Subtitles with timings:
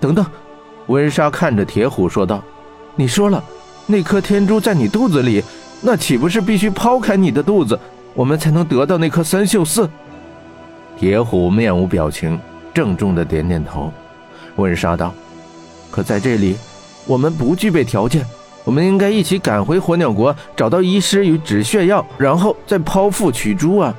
[0.00, 0.24] 等等！
[0.86, 2.42] 温莎看着铁虎说道
[2.96, 3.42] ：“你说了，
[3.86, 5.44] 那颗天珠在你肚子里，
[5.82, 7.78] 那岂不是必须抛开你的肚子，
[8.14, 9.88] 我们才能得到那颗三秀四？”
[10.98, 12.40] 铁虎面无表情，
[12.72, 13.92] 郑重的点点头。
[14.56, 15.12] 温莎道
[15.90, 16.56] ：“可在这里，
[17.06, 18.24] 我们不具备条件。
[18.64, 23.94] 我们应该一起赶回火鸟国，找到医师与止血药，然后再剖腹取珠啊！”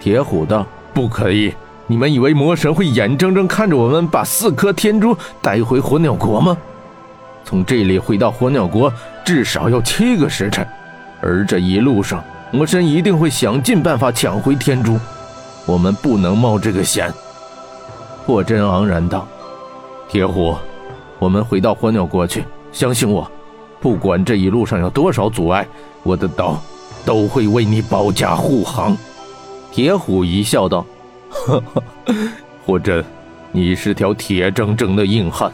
[0.00, 1.52] 铁虎道：“不可以！
[1.90, 6.56] 你们以为魔神会眼睁睁看着我们把四颗天珠带回火鸟国吗？
[7.44, 8.92] 从这里回到火鸟国
[9.24, 10.64] 至少要七个时辰，
[11.20, 14.96] 而这一路上，魔神一定会想尽办法抢回天珠。
[15.66, 17.12] 我们不能冒这个险。”
[18.24, 19.26] 霍真昂然道。
[20.08, 20.54] 铁虎，
[21.18, 22.44] 我们回到火鸟国去。
[22.70, 23.28] 相信我，
[23.80, 25.66] 不管这一路上有多少阻碍，
[26.04, 26.56] 我的刀
[27.04, 28.96] 都会为你保驾护航。
[29.72, 30.86] 铁虎一笑道
[31.30, 31.82] ：“哈哈，
[32.66, 33.04] 霍真，
[33.52, 35.50] 你是条铁铮铮的硬汉。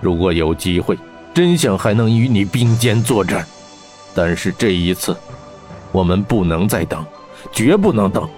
[0.00, 0.98] 如果有机会，
[1.32, 3.46] 真想还能与你并肩作战。
[4.14, 5.16] 但是这一次，
[5.92, 7.04] 我们不能再等，
[7.52, 8.28] 绝不能等。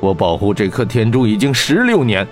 [0.00, 2.26] 我保护这颗天珠已经十六年。”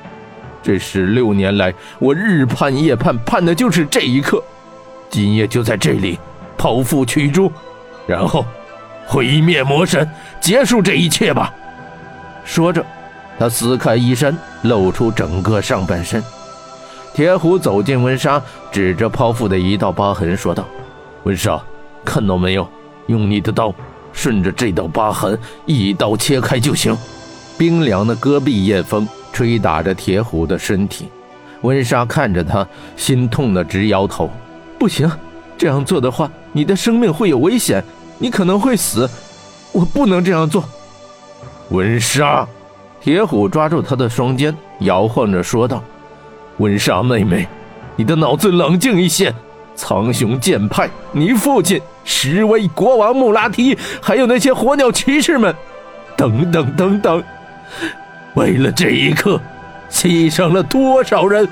[0.63, 4.45] 这十六年来，我日盼夜盼，盼的就是这一刻。
[5.09, 6.19] 今夜就在这里
[6.59, 7.51] 剖腹取珠，
[8.07, 8.45] 然后
[9.07, 10.07] 毁灭魔神，
[10.39, 11.55] 结束这一切吧。
[12.45, 12.85] 说着，
[13.41, 16.23] 他撕开衣衫，露出整个上半身。
[17.15, 20.65] 铁虎走进温莎，指着剖腹的一道疤痕说道
[21.25, 21.59] ：“温莎，
[22.05, 22.69] 看到没有？
[23.07, 23.75] 用你的刀，
[24.13, 26.95] 顺着这道疤痕一刀切开就行。”
[27.57, 29.09] 冰凉的戈壁夜风。
[29.33, 31.09] 吹打着铁虎的身体，
[31.63, 32.67] 温莎看着他，
[32.97, 34.29] 心痛的直摇头。
[34.77, 35.11] 不行，
[35.57, 37.83] 这样做的话，你的生命会有危险，
[38.19, 39.09] 你可能会死。
[39.71, 40.65] 我不能这样做。
[41.71, 42.47] 温莎，
[43.01, 45.83] 铁虎抓住他的双肩，摇晃着说道
[46.59, 47.49] ：“温莎妹妹，
[47.97, 49.35] 你的脑子冷静一些。
[49.77, 55.55] 苍穹剑派，你父亲十威国王穆拉提，还有那些火鸟骑士们，
[56.17, 57.25] 等等等等。”
[58.37, 59.41] 为了这一刻，
[59.91, 61.49] 牺牲了多少人？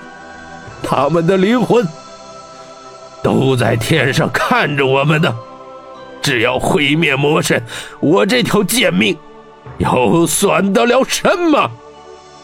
[0.82, 1.86] 他们的灵魂
[3.22, 5.34] 都在天上看着我们呢。
[6.20, 7.62] 只要毁灭魔神，
[8.00, 9.16] 我这条贱命
[9.78, 11.70] 又算得了什么？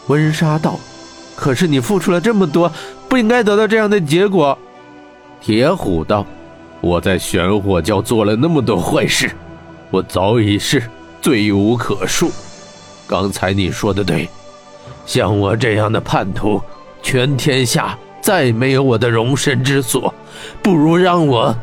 [0.07, 0.79] 温莎道
[1.35, 2.71] ：“可是你付出了这么多，
[3.09, 4.57] 不应该得到这样的结果。”
[5.41, 6.25] 铁虎道
[6.81, 9.31] ：“我在玄火教做了那么多坏事，
[9.91, 10.83] 我早已是
[11.21, 12.29] 罪无可恕。”
[13.07, 14.27] 刚才你说的对，
[15.05, 16.61] 像我这样的叛徒，
[17.03, 20.11] 全天下再没有我的容身之所，
[20.63, 21.55] 不如让我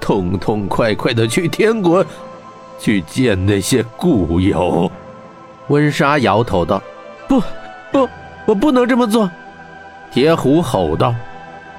[0.00, 2.04] 痛痛快快的去天国，
[2.82, 4.90] 去见那些故友。
[5.68, 6.82] 温莎摇头道
[7.28, 7.40] ：“不，
[7.92, 8.08] 不，
[8.44, 9.30] 我不能这么做。”
[10.12, 11.14] 铁虎吼道：“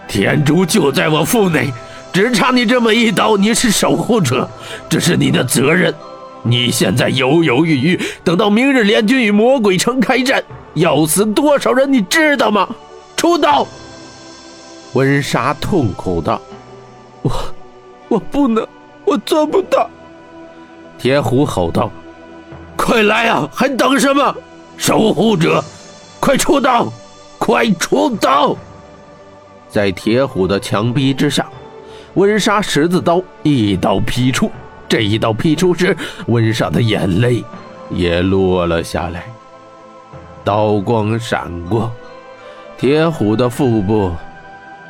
[0.08, 1.74] 天珠就在我腹内，
[2.14, 3.36] 只差你这么一刀。
[3.36, 4.50] 你是守护者，
[4.88, 5.94] 这是你的责任。”
[6.46, 10.44] 你现在犹犹豫豫，等到明日联军与魔鬼城开战，
[10.74, 12.68] 要死多少人，你知道吗？
[13.16, 13.68] 出刀！
[14.94, 16.42] 温莎痛苦道
[17.24, 17.32] ：“我，
[18.10, 18.66] 我不能，
[19.06, 19.90] 我做不到。”
[20.98, 21.92] 铁虎吼道
[22.78, 23.50] ：“快来啊！
[23.54, 24.36] 还等什么？
[24.78, 25.64] 守护者，
[26.20, 26.92] 快出刀！
[27.38, 28.56] 快出刀！”
[29.70, 31.46] 在铁虎的强逼之下，
[32.14, 34.50] 温莎十字刀一刀劈出。
[34.88, 37.44] 这一刀劈出时，温莎的眼泪
[37.90, 39.26] 也落了下来。
[40.44, 41.92] 刀光闪过，
[42.78, 44.12] 铁虎的腹部、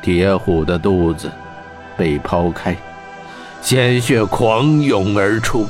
[0.02, 1.30] 铁虎的肚子
[1.96, 2.76] 被抛开，
[3.62, 5.66] 鲜血狂涌而出，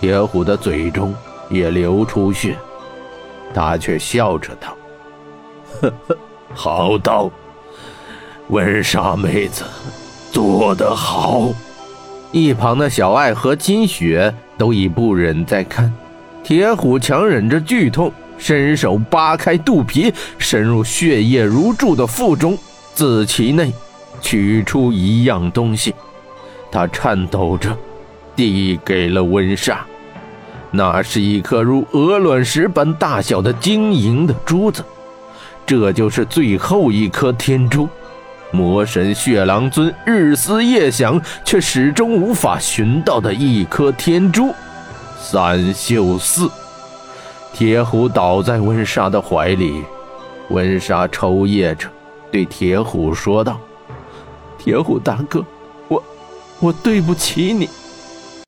[0.00, 1.14] 铁虎的嘴中
[1.48, 2.56] 也流出血。
[3.54, 4.76] 他却笑着道
[5.80, 6.16] ：“呵呵，
[6.52, 7.30] 好刀，
[8.48, 9.64] 温莎妹子，
[10.32, 11.52] 做得好。”
[12.32, 15.92] 一旁的小爱和金雪都已不忍再看，
[16.42, 22.58] 铁虎强忍着剧痛，伸手扒开肚皮，深入血液如注的腹中，
[22.92, 23.72] 自其内
[24.20, 25.94] 取出一样东西。
[26.72, 27.70] 他颤抖着
[28.36, 29.84] 递给了温莎，
[30.70, 34.84] 那是一颗如鹅卵石般大小的晶莹的珠子，
[35.64, 37.88] 这就是最后一颗天珠。
[38.50, 44.54] 魔神血狼尊日思夜想，却始终无法寻到的一颗天珠——
[45.18, 46.48] 三秀四。
[47.52, 49.82] 铁虎倒在温莎的怀里，
[50.50, 51.88] 温莎抽噎着，
[52.30, 53.58] 对铁虎说道
[54.58, 55.44] ：“铁虎大哥，
[55.88, 56.02] 我，
[56.60, 57.68] 我对不起你。”